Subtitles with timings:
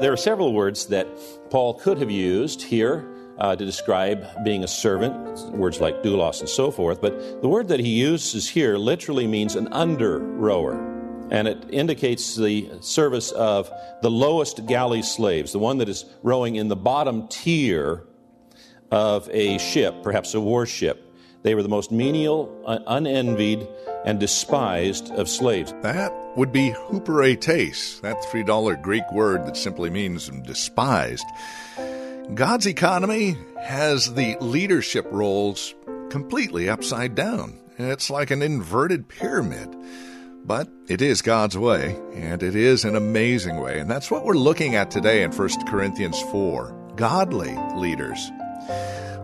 [0.00, 1.08] There are several words that
[1.50, 3.04] Paul could have used here
[3.36, 7.66] uh, to describe being a servant, words like doulos and so forth, but the word
[7.66, 10.74] that he uses here literally means an under rower.
[11.32, 16.54] And it indicates the service of the lowest galley slaves, the one that is rowing
[16.54, 18.04] in the bottom tier
[18.92, 21.12] of a ship, perhaps a warship.
[21.42, 23.66] They were the most menial, unenvied,
[24.04, 25.74] and despised of slaves.
[25.82, 31.26] That would be huperetes, that $3 Greek word that simply means despised.
[32.34, 35.74] God's economy has the leadership roles
[36.10, 37.58] completely upside down.
[37.78, 39.74] It's like an inverted pyramid.
[40.44, 43.80] But it is God's way, and it is an amazing way.
[43.80, 48.30] And that's what we're looking at today in 1 Corinthians 4 godly leaders.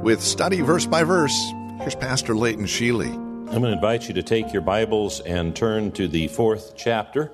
[0.00, 1.36] With study verse by verse,
[1.78, 3.31] here's Pastor Leighton Sheely.
[3.52, 7.30] I'm going to invite you to take your Bibles and turn to the fourth chapter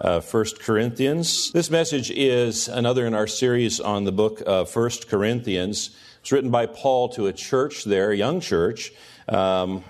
[0.00, 0.22] 1
[0.60, 1.50] Corinthians.
[1.50, 5.90] This message is another in our series on the book of 1 Corinthians.
[6.20, 8.92] It's written by Paul to a church there, a young church.
[9.28, 9.82] Um,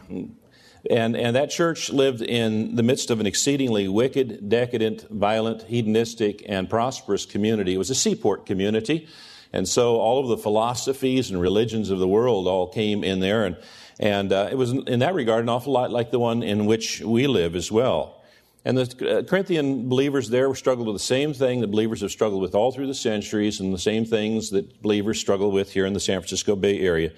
[0.88, 6.42] and, and that church lived in the midst of an exceedingly wicked, decadent, violent, hedonistic,
[6.48, 7.74] and prosperous community.
[7.74, 9.08] It was a seaport community.
[9.52, 13.44] And so all of the philosophies and religions of the world all came in there.
[13.44, 13.56] And
[13.98, 17.00] and uh, it was, in that regard, an awful lot like the one in which
[17.00, 18.22] we live as well.
[18.64, 22.42] And the uh, Corinthian believers there struggled with the same thing that believers have struggled
[22.42, 25.92] with all through the centuries, and the same things that believers struggle with here in
[25.92, 27.12] the San Francisco Bay Area.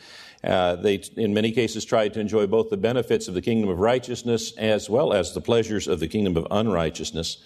[0.44, 3.80] Uh, they, in many cases, tried to enjoy both the benefits of the kingdom of
[3.80, 7.38] righteousness as well as the pleasures of the kingdom of unrighteousness.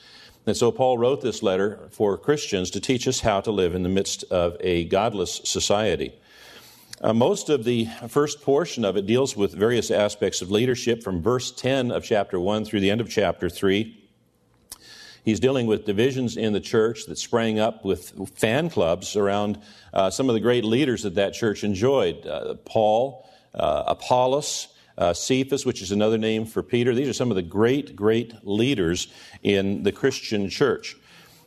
[0.45, 3.85] And so Paul wrote this letter for Christians to teach us how to live in
[3.85, 6.13] the midst of a godless society.
[7.01, 11.23] Uh, most of the first portion of it deals with various aspects of leadership from
[11.23, 13.99] verse 10 of chapter 1 through the end of chapter 3.
[15.25, 19.61] He's dealing with divisions in the church that sprang up with fan clubs around
[19.93, 25.13] uh, some of the great leaders that that church enjoyed uh, Paul, uh, Apollos, uh,
[25.13, 26.95] Cephas, which is another name for Peter.
[26.95, 29.09] These are some of the great, great leaders
[29.43, 30.97] in the Christian church.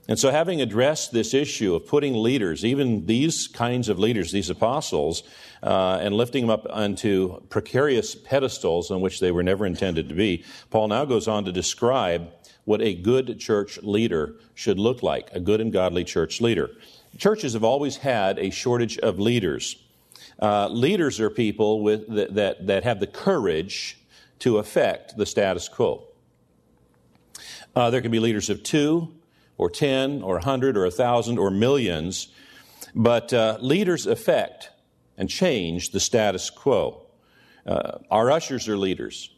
[0.07, 4.51] And so, having addressed this issue of putting leaders, even these kinds of leaders, these
[4.51, 5.23] apostles,
[5.63, 10.15] uh, and lifting them up onto precarious pedestals on which they were never intended to
[10.15, 12.29] be, Paul now goes on to describe
[12.65, 16.69] what a good church leader should look like, a good and godly church leader.
[17.17, 19.75] Churches have always had a shortage of leaders.
[20.41, 23.97] Uh, leaders are people with, that, that, that have the courage
[24.39, 26.05] to affect the status quo.
[27.75, 29.13] Uh, there can be leaders of two,
[29.57, 32.27] or 10 or a 100 or a 1,000 or millions,
[32.93, 34.69] but uh, leaders affect
[35.17, 37.01] and change the status quo.
[37.65, 39.29] Uh, our ushers are leaders.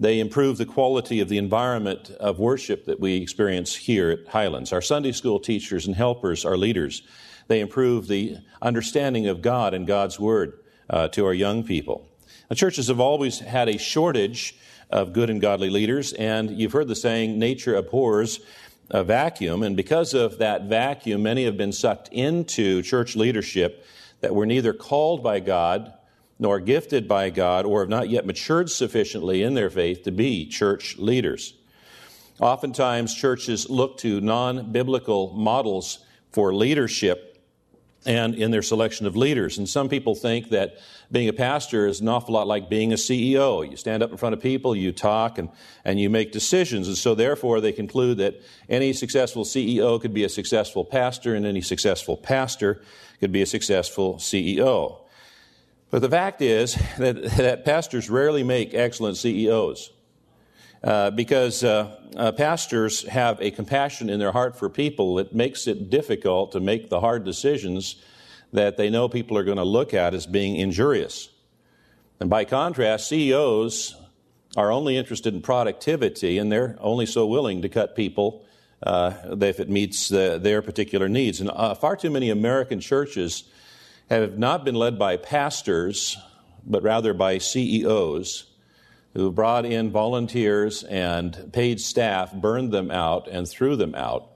[0.00, 4.72] They improve the quality of the environment of worship that we experience here at Highlands.
[4.72, 7.02] Our Sunday school teachers and helpers are leaders.
[7.48, 12.08] They improve the understanding of God and God's Word uh, to our young people.
[12.50, 14.56] Now, churches have always had a shortage
[14.90, 18.40] of good and godly leaders, and you've heard the saying, nature abhors
[18.90, 23.86] a vacuum, and because of that vacuum, many have been sucked into church leadership
[24.20, 25.94] that were neither called by God
[26.38, 30.46] nor gifted by God or have not yet matured sufficiently in their faith to be
[30.46, 31.54] church leaders.
[32.40, 37.31] Oftentimes, churches look to non biblical models for leadership
[38.04, 39.58] and in their selection of leaders.
[39.58, 40.78] And some people think that
[41.10, 43.68] being a pastor is an awful lot like being a CEO.
[43.68, 45.50] You stand up in front of people, you talk, and,
[45.84, 46.88] and you make decisions.
[46.88, 51.46] And so, therefore, they conclude that any successful CEO could be a successful pastor, and
[51.46, 52.82] any successful pastor
[53.20, 54.98] could be a successful CEO.
[55.90, 59.90] But the fact is that, that pastors rarely make excellent CEOs.
[60.84, 65.68] Uh, because uh, uh, pastors have a compassion in their heart for people that makes
[65.68, 67.96] it difficult to make the hard decisions
[68.52, 71.28] that they know people are going to look at as being injurious.
[72.18, 73.94] And by contrast, CEOs
[74.56, 78.44] are only interested in productivity and they're only so willing to cut people
[78.82, 81.40] uh, if it meets the, their particular needs.
[81.40, 83.44] And uh, far too many American churches
[84.10, 86.18] have not been led by pastors,
[86.66, 88.51] but rather by CEOs
[89.14, 94.30] who brought in volunteers and paid staff, burned them out, and threw them out,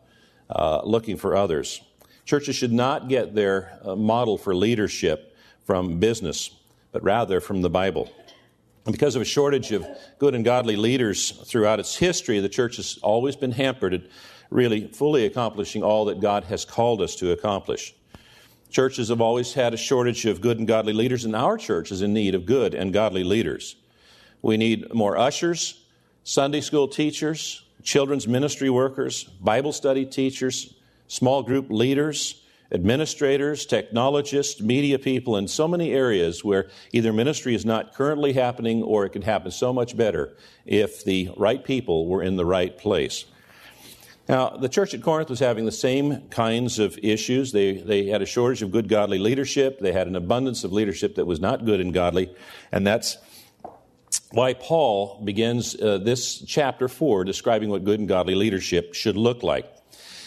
[0.50, 1.81] uh, looking for others.
[2.25, 6.50] Churches should not get their uh, model for leadership from business,
[6.93, 8.11] but rather from the Bible.
[8.84, 9.87] And because of a shortage of
[10.19, 14.02] good and godly leaders throughout its history, the church has always been hampered at
[14.50, 17.94] really fully accomplishing all that God has called us to accomplish.
[18.70, 22.02] Churches have always had a shortage of good and godly leaders, and our church is
[22.02, 23.76] in need of good and godly leaders.
[24.42, 25.82] We need more ushers,
[26.24, 30.74] Sunday school teachers, children's ministry workers, Bible study teachers,
[31.08, 32.42] small group leaders,
[32.72, 38.82] administrators, technologists, media people in so many areas where either ministry is not currently happening
[38.82, 42.76] or it could happen so much better if the right people were in the right
[42.76, 43.24] place.
[44.28, 47.52] Now, the church at Corinth was having the same kinds of issues.
[47.52, 49.78] They, they had a shortage of good godly leadership.
[49.78, 52.34] They had an abundance of leadership that was not good and godly.
[52.72, 53.18] And that's
[54.30, 59.42] why Paul begins uh, this chapter 4 describing what good and godly leadership should look
[59.42, 59.72] like.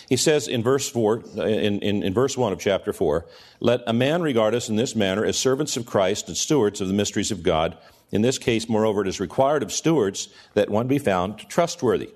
[0.08, 3.26] He says in verse 4, in, in, in, verse 1 of chapter 4,
[3.60, 6.88] let a man regard us in this manner as servants of Christ and stewards of
[6.88, 7.78] the mysteries of God.
[8.12, 12.10] In this case, moreover, it is required of stewards that one be found trustworthy.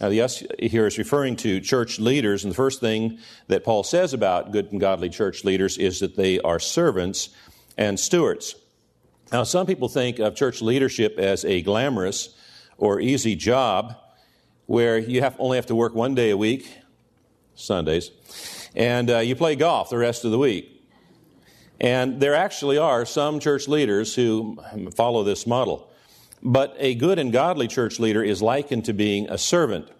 [0.00, 3.18] Now, the us here is referring to church leaders, and the first thing
[3.48, 7.30] that Paul says about good and godly church leaders is that they are servants
[7.76, 8.54] and stewards.
[9.32, 12.28] Now, some people think of church leadership as a glamorous
[12.78, 13.96] or easy job
[14.66, 16.68] where you have, only have to work one day a week
[17.56, 18.10] Sundays,
[18.74, 20.72] and uh, you play golf the rest of the week.
[21.80, 24.58] And there actually are some church leaders who
[24.94, 25.90] follow this model.
[26.42, 29.90] But a good and godly church leader is likened to being a servant.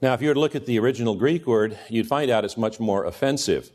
[0.00, 2.56] Now, if you were to look at the original Greek word, you'd find out it's
[2.56, 3.70] much more offensive.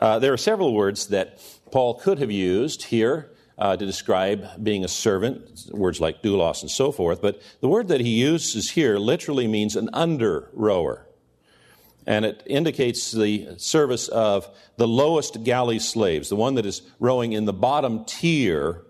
[0.00, 1.40] Uh, there are several words that
[1.72, 3.31] Paul could have used here
[3.62, 7.88] uh, to describe being a servant, words like doulos and so forth, but the word
[7.88, 11.06] that he uses here literally means an under rower
[12.06, 17.32] and it indicates the service of the lowest galley slaves, the one that is rowing
[17.32, 18.82] in the bottom tier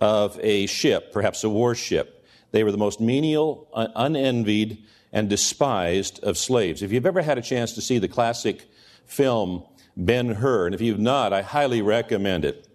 [0.00, 2.26] of a ship, perhaps a warship.
[2.50, 4.82] They were the most menial, unenvied,
[5.12, 6.82] and despised of slaves.
[6.82, 8.64] If you've ever had a chance to see the classic
[9.06, 9.62] film
[9.96, 12.66] Ben Hur, and if you've not, I highly recommend it.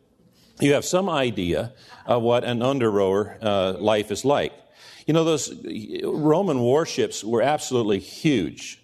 [0.59, 1.73] You have some idea
[2.05, 4.53] of what an under rower uh, life is like.
[5.05, 5.53] You know, those
[6.03, 8.81] Roman warships were absolutely huge.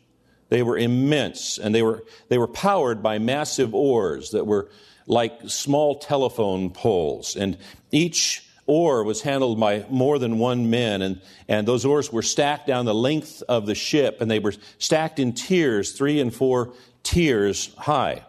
[0.49, 4.69] They were immense, and they were, they were powered by massive oars that were
[5.05, 7.35] like small telephone poles.
[7.35, 7.57] And
[7.91, 12.67] each oar was handled by more than one man, and, and those oars were stacked
[12.67, 16.73] down the length of the ship, and they were stacked in tiers, three and four
[17.03, 18.23] tiers high.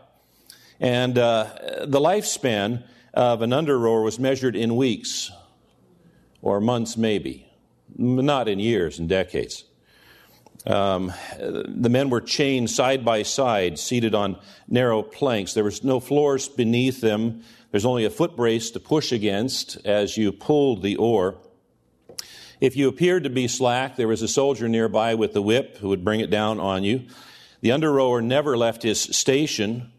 [0.80, 2.82] And uh, the lifespan
[3.16, 5.32] of an under rower was measured in weeks
[6.42, 7.50] or months, maybe,
[7.96, 9.64] not in years and decades.
[10.66, 15.54] Um, the men were chained side by side, seated on narrow planks.
[15.54, 17.42] There was no floors beneath them.
[17.70, 21.38] There's only a foot brace to push against as you pulled the oar.
[22.60, 25.88] If you appeared to be slack, there was a soldier nearby with the whip who
[25.88, 27.06] would bring it down on you.
[27.60, 29.90] The under rower never left his station,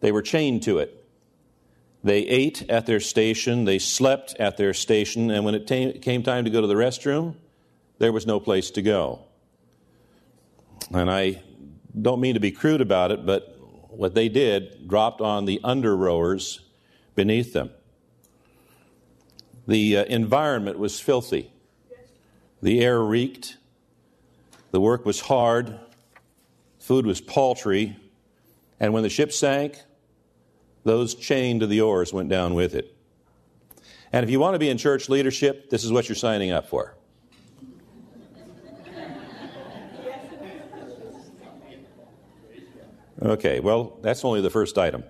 [0.00, 1.03] they were chained to it.
[2.04, 6.22] They ate at their station, they slept at their station, and when it t- came
[6.22, 7.34] time to go to the restroom,
[7.98, 9.20] there was no place to go.
[10.92, 11.42] And I
[12.00, 13.56] don't mean to be crude about it, but
[13.88, 16.60] what they did dropped on the under rowers
[17.14, 17.70] beneath them.
[19.66, 21.50] The uh, environment was filthy.
[22.60, 23.56] The air reeked.
[24.72, 25.78] The work was hard.
[26.80, 27.96] Food was paltry.
[28.78, 29.78] And when the ship sank,
[30.84, 32.94] those chained to the oars went down with it.
[34.12, 36.68] And if you want to be in church leadership, this is what you're signing up
[36.68, 36.94] for.
[43.20, 45.02] Okay, well, that's only the first item.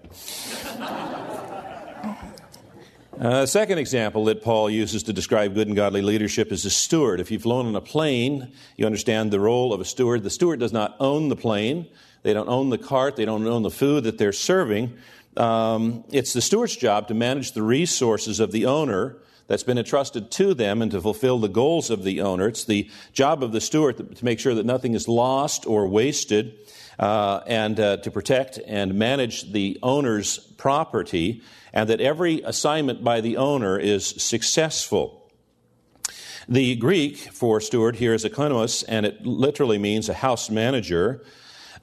[3.21, 7.21] Uh, second example that Paul uses to describe good and godly leadership is a steward.
[7.21, 10.23] If you've flown on a plane, you understand the role of a steward.
[10.23, 11.87] The steward does not own the plane,
[12.23, 14.97] they don't own the cart, they don't own the food that they're serving.
[15.37, 20.31] Um, it's the steward's job to manage the resources of the owner that's been entrusted
[20.31, 22.49] to them and to fulfill the goals of the owner.
[22.49, 26.55] It's the job of the steward to make sure that nothing is lost or wasted
[26.99, 33.21] uh, and uh, to protect and manage the owner's property, and that every assignment by
[33.21, 35.21] the owner is successful.
[36.49, 41.25] The Greek for steward here is economos, and it literally means a house manager.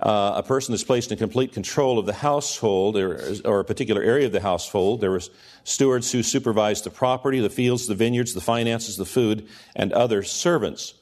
[0.02, 4.02] Uh, a person that's placed in complete control of the household or, or, a particular
[4.02, 5.00] area of the household.
[5.00, 5.22] There were
[5.64, 10.24] stewards who supervised the property, the fields, the vineyards, the finances, the food, and other
[10.24, 10.96] servants.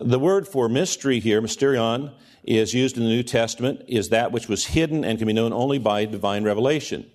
[0.00, 2.12] The word for mystery here, mysterion,
[2.44, 5.52] is used in the New Testament, is that which was hidden and can be known
[5.52, 7.10] only by divine revelation.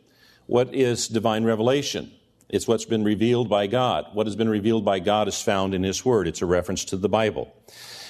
[0.48, 2.12] What is divine revelation?
[2.50, 4.08] It's what's been revealed by God.
[4.14, 6.28] What has been revealed by God is found in His Word.
[6.28, 7.52] It's a reference to the Bible.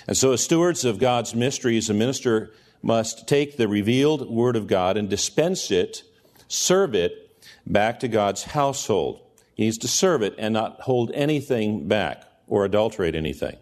[0.07, 2.51] And so, as stewards of God's mysteries, a minister
[2.83, 6.03] must take the revealed Word of God and dispense it,
[6.47, 7.35] serve it
[7.65, 9.21] back to God's household.
[9.55, 13.57] He needs to serve it and not hold anything back or adulterate anything.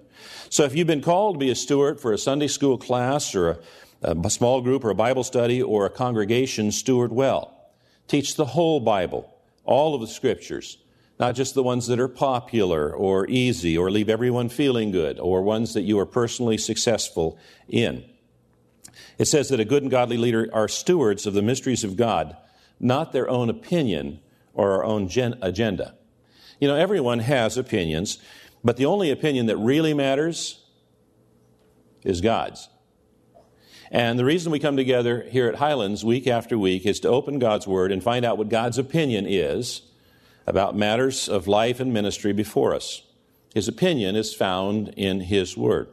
[0.50, 3.62] So, if you've been called to be a steward for a Sunday school class or
[4.01, 7.58] a, a small group or a Bible study or a congregation, steward well.
[8.08, 10.78] Teach the whole Bible, all of the scriptures,
[11.20, 15.42] not just the ones that are popular or easy or leave everyone feeling good or
[15.42, 17.38] ones that you are personally successful
[17.70, 18.04] in.
[19.17, 22.36] It says that a good and godly leader are stewards of the mysteries of God,
[22.79, 24.20] not their own opinion
[24.53, 25.96] or our own gen- agenda.
[26.60, 28.17] You know, everyone has opinions,
[28.63, 30.63] but the only opinion that really matters
[32.03, 32.70] is God's.
[33.91, 37.39] And the reason we come together here at Highlands week after week is to open
[37.39, 39.81] God's Word and find out what God's opinion is
[40.48, 43.03] about matters of life and ministry before us.
[43.53, 45.89] His opinion is found in His Word.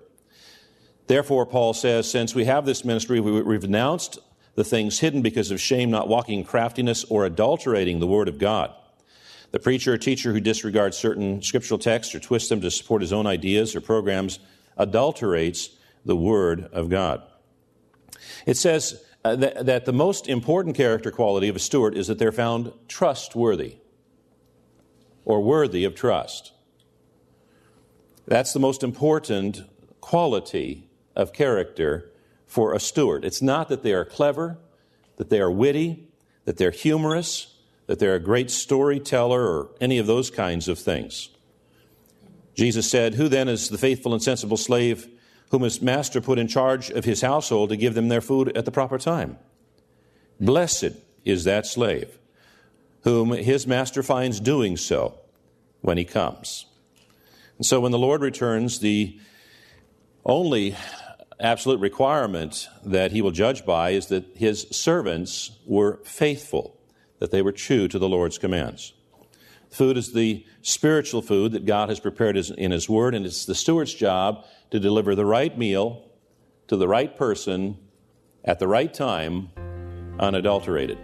[1.08, 4.18] Therefore, Paul says, since we have this ministry, we've renounced
[4.54, 8.38] the things hidden because of shame, not walking in craftiness or adulterating the Word of
[8.38, 8.74] God.
[9.50, 13.14] The preacher or teacher who disregards certain scriptural texts or twists them to support his
[13.14, 14.38] own ideas or programs
[14.76, 15.70] adulterates
[16.04, 17.22] the Word of God.
[18.44, 22.18] It says uh, that, that the most important character quality of a steward is that
[22.18, 23.76] they're found trustworthy
[25.24, 26.52] or worthy of trust.
[28.26, 29.62] That's the most important
[30.02, 30.88] quality
[31.18, 32.10] of character
[32.46, 33.25] for a steward.
[33.25, 34.56] It's not that they are clever,
[35.16, 36.08] that they are witty,
[36.46, 37.54] that they're humorous,
[37.87, 41.28] that they're a great storyteller, or any of those kinds of things.
[42.54, 45.08] Jesus said, Who then is the faithful and sensible slave
[45.50, 48.64] whom his master put in charge of his household to give them their food at
[48.64, 49.38] the proper time?
[50.40, 50.92] Blessed
[51.25, 52.18] is that slave
[53.02, 55.18] whom his master finds doing so
[55.80, 56.66] when he comes.
[57.56, 59.18] And so when the Lord returns, the
[60.25, 60.76] only
[61.40, 66.80] absolute requirement that he will judge by is that his servants were faithful,
[67.18, 68.92] that they were true to the Lord's commands.
[69.71, 73.54] Food is the spiritual food that God has prepared in his word, and it's the
[73.54, 76.04] steward's job to deliver the right meal
[76.68, 77.78] to the right person
[78.45, 79.50] at the right time,
[80.18, 80.99] unadulterated.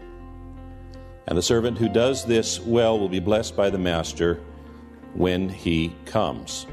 [1.26, 4.40] And the servant who does this well will be blessed by the master
[5.14, 6.66] when he comes.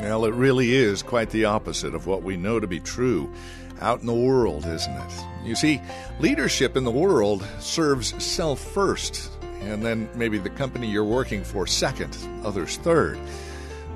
[0.00, 3.32] Well, it really is quite the opposite of what we know to be true
[3.80, 5.24] out in the world, isn't it?
[5.44, 5.80] You see,
[6.20, 11.66] leadership in the world serves self first, and then maybe the company you're working for
[11.66, 13.18] second, others third.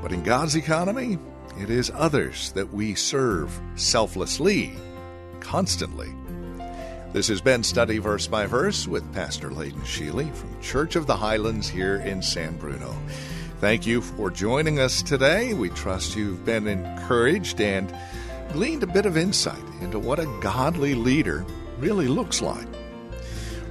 [0.03, 1.19] But in God's economy,
[1.59, 4.73] it is others that we serve selflessly,
[5.41, 6.13] constantly.
[7.13, 11.17] This has been Study Verse by Verse with Pastor Layton Sheely from Church of the
[11.17, 12.97] Highlands here in San Bruno.
[13.63, 15.55] Thank you for joining us today.
[15.55, 17.97] We trust you've been encouraged and
[18.53, 21.47] gleaned a bit of insight into what a godly leader
[21.79, 22.67] really looks like.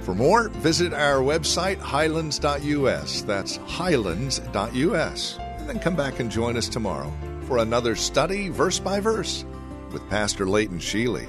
[0.00, 3.20] For more, visit our website, highlands.us.
[3.20, 5.38] That's highlands.us.
[5.38, 9.44] And then come back and join us tomorrow for another study, verse by verse,
[9.90, 11.28] with Pastor Layton Sheely.